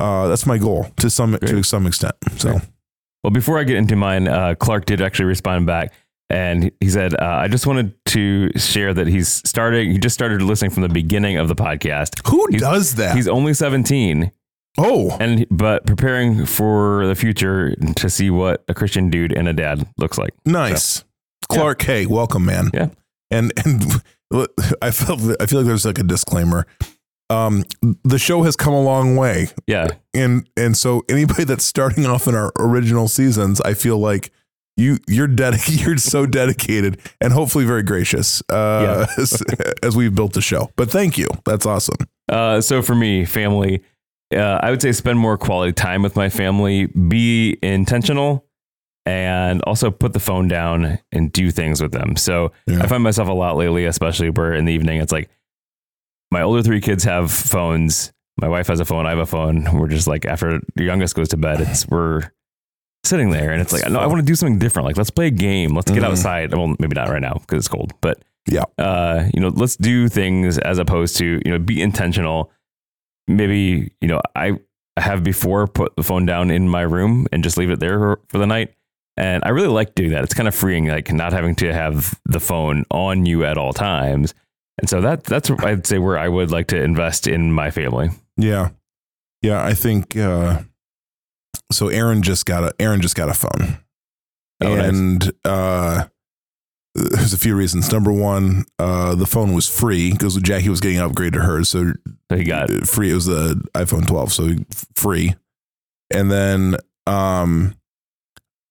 [0.00, 2.14] uh, that's my goal to some to some extent.
[2.36, 2.62] So Great.
[3.22, 5.92] Well, before I get into mine, uh, Clark did actually respond back.
[6.30, 9.92] and he said, uh, "I just wanted to share that he's starting.
[9.92, 12.26] He just started listening from the beginning of the podcast.
[12.28, 13.14] Who He's- does that?
[13.14, 14.30] He's only 17,
[14.78, 19.52] oh, and but preparing for the future to see what a Christian dude and a
[19.52, 20.34] dad looks like.
[20.44, 21.04] nice.
[21.48, 22.70] Clark K, welcome, man.
[22.72, 22.88] Yeah.
[23.30, 23.82] And and
[24.82, 26.66] I felt I feel like there's like a disclaimer.
[27.30, 27.64] Um,
[28.02, 32.26] the show has come a long way, Yeah, and and so anybody that's starting off
[32.26, 34.30] in our original seasons, I feel like
[34.76, 35.80] you you're dedicated.
[35.86, 39.42] You're so dedicated, and hopefully very gracious uh, as,
[39.82, 40.70] as we've built the show.
[40.76, 41.28] But thank you.
[41.44, 41.96] That's awesome.
[42.28, 43.82] Uh, so for me, family,
[44.34, 46.86] uh, I would say spend more quality time with my family.
[46.86, 48.44] Be intentional,
[49.06, 52.16] and also put the phone down and do things with them.
[52.16, 52.82] So Yeah.
[52.82, 55.28] I find myself a lot lately, especially where in the evening it's like
[56.30, 58.12] my older three kids have phones.
[58.40, 59.06] My wife has a phone.
[59.06, 59.68] I have a phone.
[59.78, 62.22] We're just like after the youngest goes to bed, it's we're
[63.04, 64.86] sitting there and it's like no, I want to do something different.
[64.86, 65.74] Like let's play a game.
[65.74, 66.06] Let's get Mhm.
[66.10, 66.54] outside.
[66.54, 68.64] Well, maybe not right now because it's cold, but Yeah.
[68.78, 72.50] uh, you know, let's do things as opposed to, you know, be intentional.
[73.26, 74.58] Maybe, you know, I
[74.96, 78.38] have before put the phone down in my room and just leave it there for,
[78.38, 78.74] the night.
[79.16, 80.24] And I really like doing that.
[80.24, 83.72] It's kind of freeing, like not having to have the phone on you at all
[83.72, 84.34] times.
[84.78, 88.10] And so that that's I'd say where I would like to invest in my family.
[88.36, 88.70] Yeah.
[89.42, 90.62] Yeah, I think uh
[91.70, 93.78] so Aaron just got a Aaron just got a phone.
[94.62, 94.88] Oh, nice.
[94.88, 96.04] and uh
[96.94, 97.90] there's a few reasons.
[97.92, 101.92] Number one, uh the phone was free because Jackie was getting upgraded to hers, so
[102.34, 103.10] he got uh, free.
[103.10, 104.50] It was the iPhone 12, so
[104.94, 105.34] free.
[106.10, 106.76] And then
[107.06, 107.74] um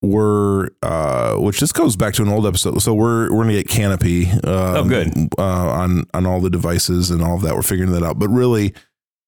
[0.02, 2.82] we're uh which this goes back to an old episode.
[2.82, 5.10] So we're we're gonna get Canopy um, Oh, good.
[5.38, 7.56] uh on on all the devices and all of that.
[7.56, 8.20] We're figuring that out.
[8.20, 8.74] But really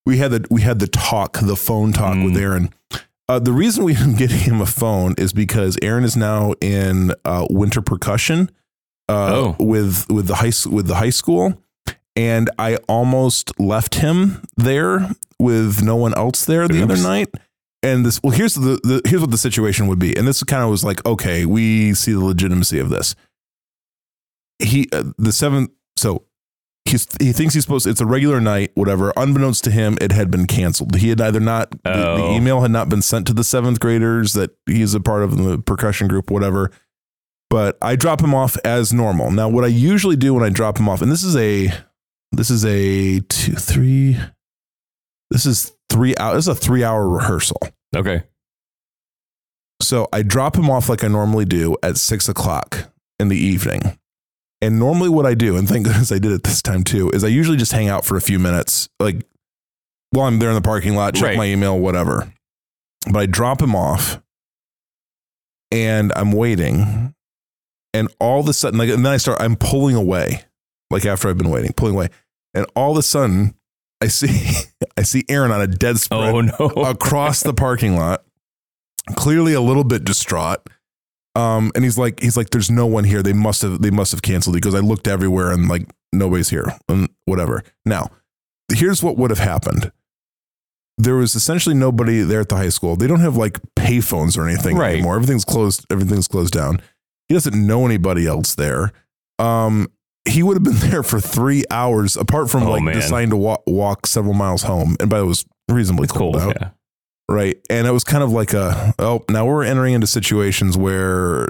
[0.05, 2.41] we had the we had the talk, the phone talk with Mm.
[2.41, 2.69] Aaron.
[3.27, 7.12] Uh, the reason we didn't get him a phone is because Aaron is now in
[7.23, 8.51] uh, winter percussion
[9.10, 9.56] uh, Oh.
[9.60, 11.62] with with the high with the high school,
[12.15, 17.30] and I almost left him there with no one else there the other night.
[17.84, 20.63] And this, well, here's the, the here's what the situation would be, and this kind
[20.63, 23.13] of was like, okay, we see the legitimacy of this.
[24.60, 26.24] He uh, the seventh, so
[26.86, 27.86] he's he thinks he's supposed.
[27.86, 29.12] It's a regular night, whatever.
[29.18, 30.96] Unbeknownst to him, it had been canceled.
[30.96, 32.36] He had either not the, the Oh.
[32.36, 35.58] email had not been sent to the seventh graders that he's a part of the
[35.60, 36.72] percussion group, whatever.
[37.56, 39.32] But I drop him off as normal.
[39.32, 41.72] Now, what I usually do when I drop him off, and this is a
[42.34, 44.18] this is a two three.
[45.32, 46.36] This is three hours.
[46.36, 47.58] This is a three hour rehearsal.
[47.96, 48.24] okay.
[49.82, 53.98] So I drop him off like I normally do at six o'clock in the evening.
[54.62, 57.24] And normally, what I do, and thank goodness I did it this time too, is
[57.24, 59.26] I usually just hang out for a few minutes, like
[60.12, 61.38] while I'm there in the parking lot, check Right.
[61.38, 62.34] my email, whatever.
[63.10, 64.22] But I drop him off
[65.72, 67.13] and I'm waiting.
[67.95, 70.41] And all of a sudden, like, and then I start, I'm pulling away,
[70.91, 72.10] like after I've been waiting, pulling away.
[72.53, 73.55] And all of a sudden,
[74.01, 74.27] I see,
[74.97, 76.53] I see Aaron on a dead spread Oh no.
[76.84, 78.25] across the parking lot,
[79.15, 80.60] clearly a little bit distraught.
[81.36, 83.23] Um, and he's like, he's like, there's no one here.
[83.23, 86.49] They must have, they must have canceled it, because I looked everywhere and like nobody's
[86.49, 87.63] here and whatever.
[87.86, 88.10] Now,
[88.73, 89.91] here's what would have happened.
[90.97, 92.95] There was essentially nobody there at the high school.
[92.95, 94.93] They don't have like payphones or anything Right.
[94.95, 95.15] anymore.
[95.15, 95.86] Everything's closed.
[95.91, 96.81] Everything's closed down.
[97.28, 98.92] He doesn't know anybody else there.
[99.40, 99.88] Um,
[100.28, 102.96] he would have been there for three hours, apart from Oh, like man.
[102.96, 104.96] deciding to walk, walk several miles home.
[105.00, 106.50] And by the way, it was reasonably cold, cold.
[106.56, 106.70] out Yeah.
[107.30, 107.58] right?
[107.70, 111.48] And it was kind of like a oh, now we're entering into situations where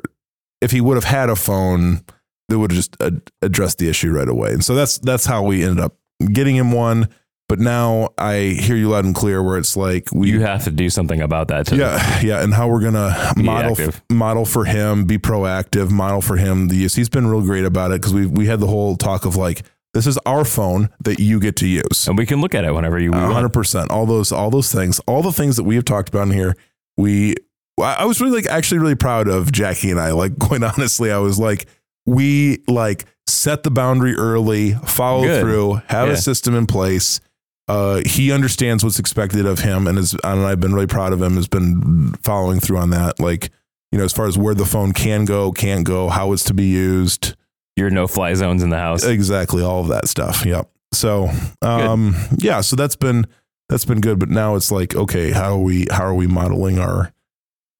[0.62, 2.02] if he would have had a phone,
[2.50, 4.52] they would have just ad- addressed the issue right away.
[4.52, 5.96] And so that's that's how we ended up
[6.32, 7.10] getting him one.
[7.48, 10.72] But now I hear you loud and clear where it's like we You have to
[10.72, 11.68] do something about that.
[11.68, 11.76] too.
[11.78, 14.02] yeah, yeah, and how we're gonna model active.
[14.10, 16.96] model for him, be proactive, model for him the use.
[16.96, 19.62] He's been real great about it because we we had the whole talk of like
[19.94, 22.08] this is our phone that you get to use.
[22.08, 23.32] And we can look at it whenever you A want.
[23.34, 23.92] hundred percent.
[23.92, 26.56] All those, all those things, all the things that we have talked about in here.
[26.98, 27.36] We,
[27.80, 30.12] I I was really like actually really proud of Jackie and I.
[30.12, 31.68] Like quite honestly, I was like,
[32.08, 35.42] we like set the boundary early, follow Good.
[35.42, 36.16] through, have Yeah.
[36.16, 37.22] a system in place.
[37.68, 41.22] Uh, he understands what's expected of him, and has, and I've been really proud of
[41.22, 41.36] him.
[41.36, 43.20] Has been following through on that.
[43.20, 43.50] Like
[43.92, 46.54] you know, as far as where the phone can go, can't go, how it's to
[46.54, 47.36] be used.
[47.76, 49.04] Your no fly zones in the house.
[49.04, 50.46] Exactly, all of that stuff.
[50.46, 50.70] Yep.
[50.94, 51.30] So,
[51.62, 53.26] um, yeah, so that's been
[53.68, 54.20] that's been good.
[54.20, 57.12] But now it's like, okay, how are we how are we modeling our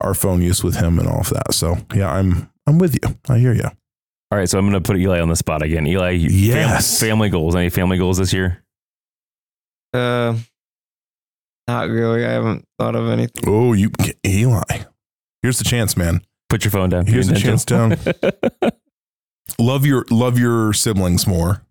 [0.02, 1.54] our phone use with him and all of that?
[1.54, 3.16] So, yeah, I'm I'm with you.
[3.28, 3.64] I hear you.
[4.32, 5.86] All right, so I'm going to put Eli on the spot again.
[5.86, 6.98] Eli, you- fam- Yes.
[7.00, 7.54] family goals.
[7.54, 8.62] Any family goals this year?
[9.96, 10.36] Uh,
[11.66, 12.24] not really.
[12.24, 13.44] I haven't thought of anything.
[13.46, 13.90] Oh, you
[14.24, 14.62] Eli.
[15.42, 16.20] Here's the chance, man.
[16.48, 17.06] Put your phone down.
[17.06, 17.96] Here's the chance down.
[19.58, 21.62] love your love your siblings more.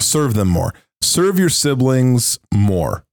[0.00, 0.72] Serve them more.
[1.02, 3.04] Serve your siblings more.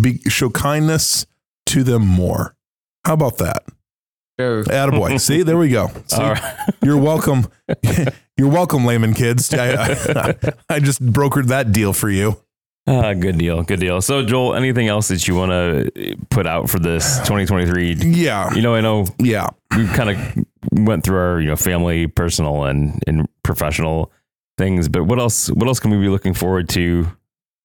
[0.00, 1.26] Be, show kindness
[1.66, 2.56] to them more.
[3.04, 3.64] How about that?
[4.38, 4.64] Sure.
[4.64, 5.20] Attaboy.
[5.20, 5.90] See, there we go.
[6.06, 6.70] See, All right.
[6.82, 7.46] You're welcome.
[8.36, 9.52] You're welcome, Lehman kids.
[9.54, 10.34] I, I,
[10.68, 12.40] I just brokered that deal for you.
[12.86, 13.62] Ah, good deal.
[13.62, 14.02] Good deal.
[14.02, 17.94] So, Joel, anything else that you want to put out for this 2023?
[17.94, 18.52] Yeah.
[18.54, 19.48] You know, I know Yeah.
[19.76, 24.12] we kind of went through our, you know, family, personal, and and professional
[24.58, 24.88] things.
[24.88, 25.48] But what else?
[25.50, 27.06] What else can we be looking forward to?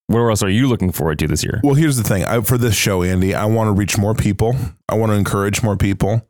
[0.07, 1.59] What else are you looking forward to this year?
[1.63, 2.23] Well, here's the thing.
[2.25, 4.55] I, for this show, Andy, I want to reach more people.
[4.87, 6.25] I want to encourage more people.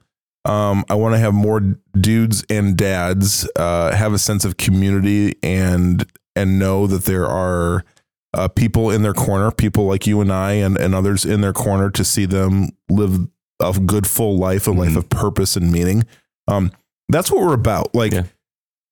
[0.45, 1.61] Um, I want to have more
[1.97, 7.85] dudes and dads uh, have a sense of community and and know that there are
[8.33, 11.53] uh, people in their corner, people like you and I, and and others in their
[11.53, 13.27] corner to see them live
[13.61, 14.97] a good, full life, a life Mhm.
[14.97, 16.05] of purpose and meaning.
[16.47, 16.71] Um,
[17.09, 17.93] that's what we're about.
[17.93, 18.23] Like Yeah.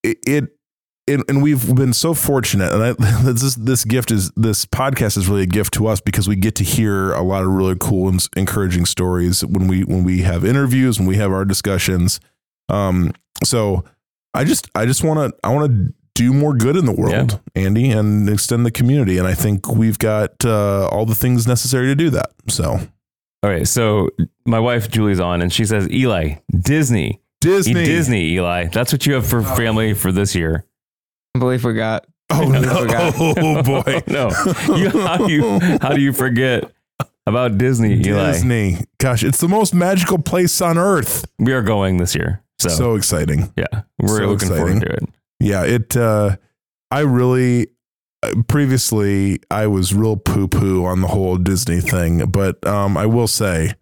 [0.02, 0.18] it.
[0.26, 0.54] it
[1.06, 2.92] and, and we've been so fortunate, and I,
[3.32, 6.54] this this gift is this podcast is really a gift to us because we get
[6.56, 10.44] to hear a lot of really cool and encouraging stories when we when we have
[10.44, 12.20] interviews when we have our discussions.
[12.68, 13.84] Um, so
[14.34, 17.40] I just I just want to I want to do more good in the world,
[17.54, 21.86] Andy, and extend the community, and I think we've got uh, all the things necessary
[21.86, 22.30] to do that.
[22.48, 23.66] So All right.
[23.68, 24.08] So,
[24.44, 28.66] my wife Julie's on, and she says, "Eli, Disney, Disney, Disney, Eli.
[28.66, 30.64] That's what you have for family for this year."
[31.36, 32.04] I believe we got.
[32.30, 34.28] Oh no, oh boy, no,
[34.76, 36.70] you, how do you how do you forget
[37.26, 38.32] about Disney, Eli?
[38.32, 38.78] Disney.
[38.98, 41.24] Gosh, it's the most magical place on earth.
[41.38, 43.52] We are going this year, so, So exciting.
[43.56, 45.04] yeah, we're so looking forward to it.
[45.40, 45.96] Yeah, it.
[45.96, 46.36] Uh,
[46.90, 47.68] I really
[48.22, 53.06] uh, previously I was real poo poo on the whole Disney thing, but um, I
[53.06, 53.74] will say,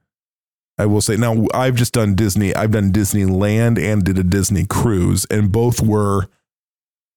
[0.79, 2.55] I will say now I've just done Disney.
[2.55, 6.29] I've done Disneyland and did a Disney cruise, and both were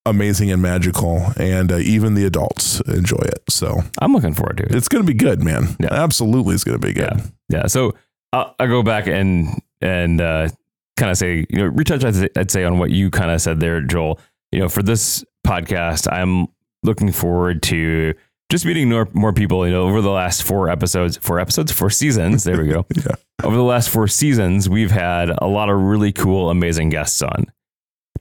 [0.06, 3.44] amazing and magical, and uh, even the adults enjoy it.
[3.50, 4.76] So I'm looking forward to it.
[4.76, 5.76] it's going to be good, man.
[5.80, 5.94] Yeah.
[5.94, 7.18] Absolutely, it's going to be good.
[7.18, 7.26] Yeah.
[7.50, 7.68] Yeah.
[7.68, 7.94] So
[8.32, 10.50] I'll, I'll go back and and uh,
[10.98, 12.04] kind of say, you know, retouch.
[12.04, 14.20] I'd say on what you kind of said there, Joel.
[14.52, 16.48] You know, for this podcast, I'm
[16.84, 18.14] looking forward to
[18.52, 19.66] just meeting more, more people.
[19.68, 22.44] You know, over the last four episodes, four episodes, four seasons.
[22.44, 22.86] There we go.
[22.96, 23.16] Yeah.
[23.46, 27.46] Over the last four seasons, we've had a lot of really cool, amazing guests on.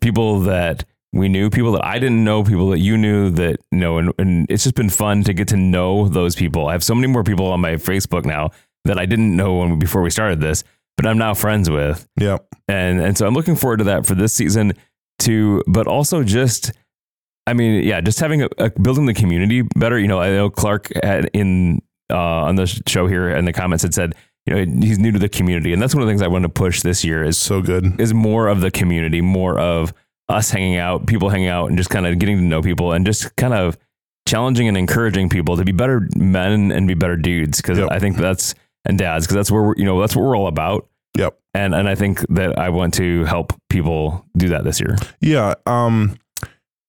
[0.01, 3.79] People that we knew, people that I didn't know, people that you knew that you
[3.79, 6.69] know, and, and it's just been fun to get to know those people.
[6.69, 8.51] I have so many more people on my Facebook now
[8.85, 10.63] that I didn't know when before we started this,
[10.97, 12.39] but I'm now friends with, Yeah.
[12.69, 14.75] and and so I'm looking forward to that for this season
[15.19, 15.63] too.
[15.67, 16.73] But also just,
[17.47, 19.99] I mean, yeah, just having a, a building the community better.
[19.99, 23.83] You know, I know Clark had in uh, on the show here in the comments
[23.83, 24.15] had said,
[24.47, 26.45] you know, he's new to the community, and that's one of the things I want
[26.45, 28.01] to push this year is So good.
[28.01, 29.93] is more of the community, more of
[30.31, 33.05] us hanging out, people hanging out, and just kind of getting to know people, and
[33.05, 33.77] just kind of
[34.27, 37.61] challenging and encouraging people to be better men and be better dudes.
[37.61, 37.89] Because Yep.
[37.91, 38.55] I think that's
[38.87, 40.87] and dads, because that's where we're, you know that's what we're all about.
[41.17, 41.39] Yep.
[41.55, 44.97] And and I think that I want to help people do that this year.
[45.21, 45.55] Yeah.
[45.67, 46.17] Um,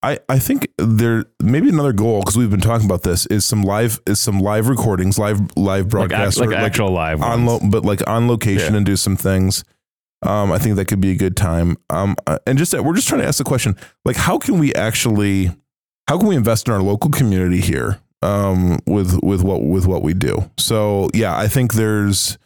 [0.01, 3.63] I, I think there maybe another goal because we've been talking about this is some
[3.63, 7.45] live is some live recordings live live Like, act, broadcasts like or, actual live on
[7.45, 8.77] lo- but like on location Yeah.
[8.77, 9.63] and do some things.
[10.21, 11.77] Um, I think that could be a good time.
[11.89, 14.73] Um, uh, and just we're just trying to ask the question like how can we
[14.73, 15.51] actually
[16.07, 20.01] how can we invest in our local community here um, with with what with what
[20.01, 20.49] we do?
[20.57, 22.37] So yeah, I think there's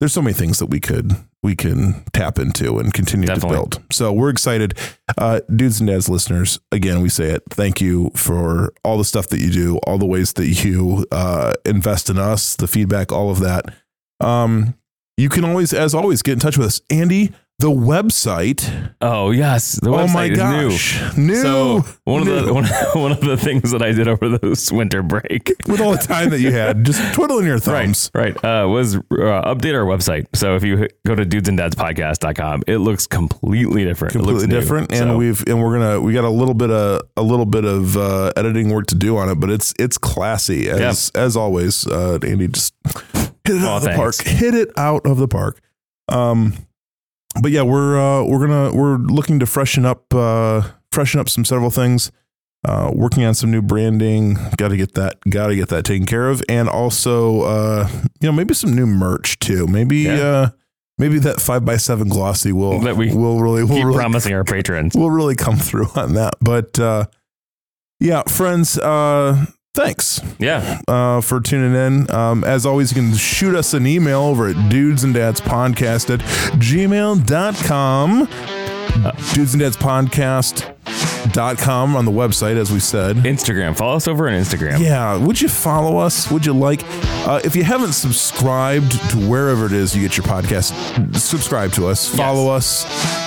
[0.00, 3.50] there's so many things that we could we can tap into and continue Definitely.
[3.50, 3.92] to build.
[3.92, 4.76] So we're excited,
[5.16, 6.58] uh, dudes and dads listeners.
[6.72, 7.42] Again, we say it.
[7.50, 11.54] Thank you for all the stuff that you do, all the ways that you uh,
[11.64, 13.66] invest in us, the feedback, all of that.
[14.20, 14.74] Um,
[15.16, 17.32] you can always, as always, get in touch with us, Andy.
[17.60, 18.92] The website.
[19.00, 20.70] Oh yes, the oh website my is new.
[20.70, 21.34] gosh, new.
[21.42, 22.64] So one of the one,
[23.02, 26.30] one of the things that I did over this winter break with all the time
[26.30, 28.12] that you had, just twiddling your thumbs.
[28.14, 28.62] Right, right.
[28.62, 30.26] Uh, was uh, update our website.
[30.36, 34.14] So if you go to dudesanddadspodcast.com, it looks completely different.
[34.14, 34.60] It completely looks new.
[34.60, 37.44] different and So, we've and we're gonna we got a little bit of a little
[37.46, 41.36] bit of uh editing work to do on it but it's it's classy as as
[41.36, 42.72] always uh andy just
[43.44, 45.60] hit it Aw, out of the park hit it out of the park
[46.08, 46.54] um
[47.40, 50.62] but yeah we're uh we're gonna we're looking to freshen up uh
[50.92, 52.10] freshen up some several things
[52.66, 56.06] uh working on some new branding got to get that got to get that taken
[56.06, 57.88] care of and also uh
[58.20, 60.14] you know maybe some new merch too maybe Yeah.
[60.20, 60.50] uh
[60.98, 64.32] maybe that five by seven glossy will That we will really will keep really promising
[64.34, 64.94] our patrons.
[64.96, 66.34] we'll really come through on that.
[66.40, 67.04] But uh,
[68.00, 72.10] yeah, friends, uh, thanks Yeah, uh, for tuning in.
[72.10, 76.12] Um, as always, you can shoot us an email over at dudes and dads podcast
[76.12, 76.20] at
[76.60, 78.28] gmail.com.
[79.32, 80.74] Dudes and Dads podcast
[81.58, 83.16] com on the website, as we said.
[83.18, 83.76] Instagram.
[83.76, 84.80] Follow us over on Instagram.
[84.80, 86.30] Yeah, would you follow us?
[86.30, 86.82] Would you like?
[87.26, 90.72] Uh, if you haven't subscribed to wherever it is you get your podcast,
[91.16, 92.86] subscribe to us, follow us,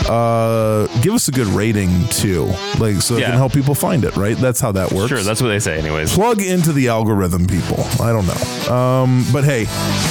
[0.10, 2.46] uh, give us a good rating too,
[2.80, 3.28] like so it Yeah.
[3.28, 4.16] can help people find it.
[4.16, 4.36] Right?
[4.38, 5.10] That's how that works.
[5.10, 6.14] Sure, that's what they say, anyways.
[6.14, 7.86] plug into the algorithm, people.
[8.02, 8.74] I don't know.
[8.74, 9.66] Um, but hey,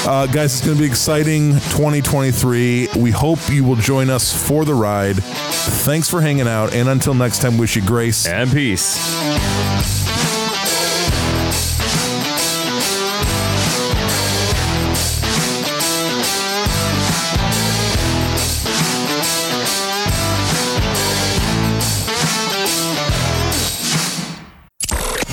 [0.06, 2.88] uh, guys, it's going to be exciting 2023.
[2.96, 5.16] We hope you will join us for the ride.
[5.22, 6.72] Thanks for hanging out.
[6.74, 8.26] And until next time, wish you grace.
[8.26, 8.98] And peace.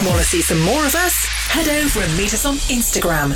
[0.05, 1.25] Want to see some more of us?
[1.49, 3.35] Head over and meet us on Instagram